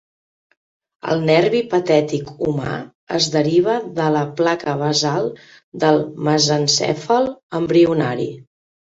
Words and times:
El 1.15 1.19
nervi 1.25 1.59
patètic 1.73 2.29
humà 2.45 2.71
es 3.17 3.27
deriva 3.35 3.75
de 3.99 4.07
la 4.15 4.23
placa 4.39 4.73
basal 4.79 5.27
del 5.83 6.01
mesencèfal 6.29 7.29
embrionari. 7.61 8.27